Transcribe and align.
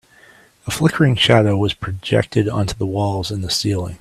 A 0.65 0.71
flickering 0.71 1.15
shadow 1.15 1.55
was 1.55 1.75
projected 1.75 2.49
onto 2.49 2.73
the 2.73 2.87
walls 2.87 3.29
and 3.29 3.43
the 3.43 3.51
ceiling. 3.51 3.89